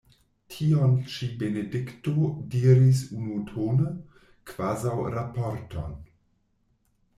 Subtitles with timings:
[0.51, 2.15] Tion ĉi Benedikto
[2.55, 3.93] diris unutone,
[4.53, 5.97] kvazaŭ raporton.